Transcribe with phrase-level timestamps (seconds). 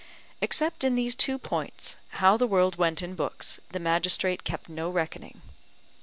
[0.41, 4.89] Except in these two points, how the world went in books, the magistrate kept no
[4.89, 5.43] reckoning.